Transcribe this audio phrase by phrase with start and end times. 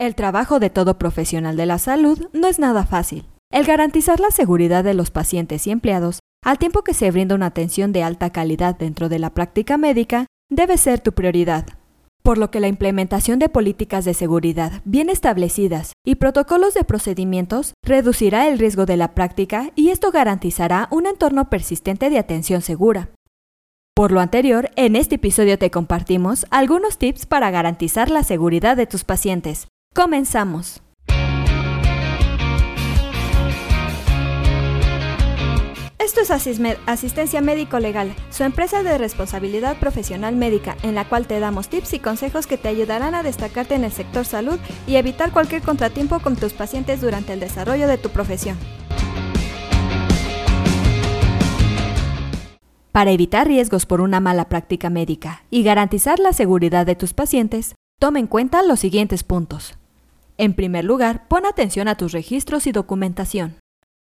[0.00, 3.26] El trabajo de todo profesional de la salud no es nada fácil.
[3.52, 7.44] El garantizar la seguridad de los pacientes y empleados, al tiempo que se brinda una
[7.44, 11.66] atención de alta calidad dentro de la práctica médica, debe ser tu prioridad.
[12.22, 17.74] Por lo que la implementación de políticas de seguridad bien establecidas y protocolos de procedimientos
[17.84, 23.10] reducirá el riesgo de la práctica y esto garantizará un entorno persistente de atención segura.
[23.94, 28.86] Por lo anterior, en este episodio te compartimos algunos tips para garantizar la seguridad de
[28.86, 30.80] tus pacientes, Comenzamos.
[35.98, 36.30] Esto es
[36.86, 41.94] Asistencia Médico Legal, su empresa de responsabilidad profesional médica, en la cual te damos tips
[41.94, 46.20] y consejos que te ayudarán a destacarte en el sector salud y evitar cualquier contratiempo
[46.20, 48.56] con tus pacientes durante el desarrollo de tu profesión.
[52.92, 57.74] Para evitar riesgos por una mala práctica médica y garantizar la seguridad de tus pacientes,
[57.98, 59.79] toma en cuenta los siguientes puntos.
[60.40, 63.56] En primer lugar, pon atención a tus registros y documentación.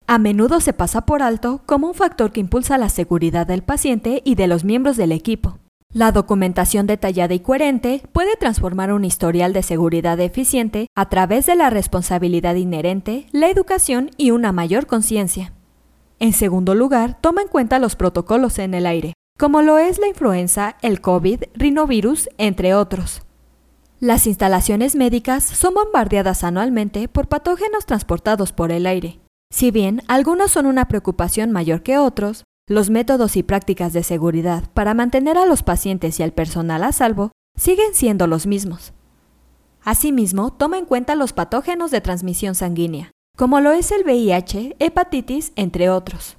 [0.06, 4.22] A menudo se pasa por alto como un factor que impulsa la seguridad del paciente
[4.26, 5.60] y de los miembros del equipo.
[5.94, 11.56] La documentación detallada y coherente puede transformar un historial de seguridad eficiente a través de
[11.56, 15.54] la responsabilidad inherente, la educación y una mayor conciencia.
[16.20, 20.10] En segundo lugar, toma en cuenta los protocolos en el aire, como lo es la
[20.10, 23.25] influenza, el COVID, rinovirus, entre otros.
[24.06, 29.20] Las instalaciones médicas son bombardeadas anualmente por patógenos transportados por el aire.
[29.52, 34.70] Si bien algunos son una preocupación mayor que otros, los métodos y prácticas de seguridad
[34.76, 38.94] para mantener a los pacientes y al personal a salvo siguen siendo los mismos.
[39.84, 45.52] Asimismo, toma en cuenta los patógenos de transmisión sanguínea, como lo es el VIH, hepatitis,
[45.56, 46.38] entre otros.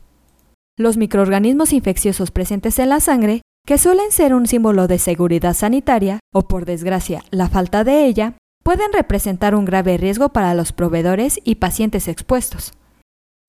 [0.78, 6.20] Los microorganismos infecciosos presentes en la sangre que suelen ser un símbolo de seguridad sanitaria,
[6.32, 11.40] o por desgracia la falta de ella, pueden representar un grave riesgo para los proveedores
[11.44, 12.72] y pacientes expuestos.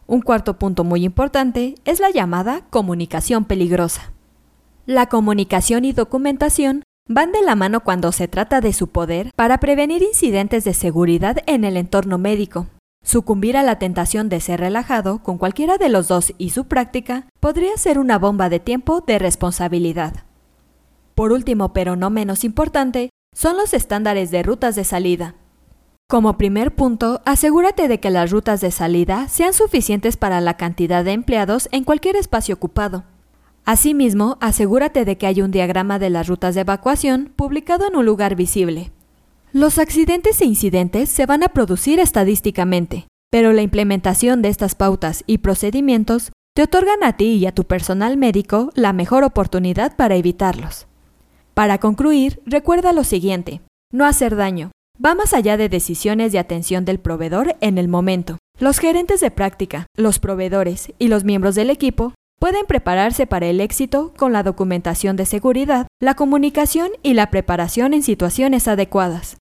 [0.07, 4.11] Un cuarto punto muy importante es la llamada comunicación peligrosa.
[4.87, 9.59] La comunicación y documentación van de la mano cuando se trata de su poder para
[9.59, 12.67] prevenir incidentes de seguridad en el entorno médico,
[13.03, 17.27] Sucumbir a la tentación de ser relajado con cualquiera de los dos y su práctica
[17.39, 20.25] podría ser una bomba de tiempo de responsabilidad.
[21.15, 25.35] Por último, pero no menos importante, son los estándares de rutas de salida.
[26.09, 31.03] Como primer punto, asegúrate de que las rutas de salida sean suficientes para la cantidad
[31.03, 33.03] de empleados en cualquier espacio ocupado.
[33.65, 38.05] Asimismo, asegúrate de que hay un diagrama de las rutas de evacuación publicado en un
[38.05, 38.93] lugar visible.
[39.53, 45.23] Los accidentes e incidentes se van a producir estadísticamente, pero la implementación de estas pautas
[45.25, 50.15] y procedimientos te otorgan a ti y a tu personal médico la mejor oportunidad para
[50.15, 50.87] evitarlos.
[51.53, 54.71] Para concluir, recuerda lo siguiente, no hacer daño.
[55.03, 58.37] Va más allá de decisiones de atención del proveedor en el momento.
[58.59, 63.61] Los gerentes de práctica, los proveedores y los miembros del equipo pueden prepararse para el
[63.61, 69.37] éxito con la documentación de seguridad, la comunicación y la preparación en situaciones adecuadas.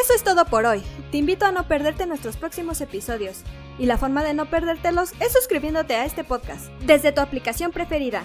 [0.00, 0.82] Eso es todo por hoy.
[1.10, 3.42] Te invito a no perderte nuestros próximos episodios.
[3.78, 8.24] Y la forma de no perdértelos es suscribiéndote a este podcast desde tu aplicación preferida.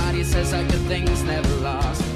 [0.11, 2.10] Everybody says that good things never last.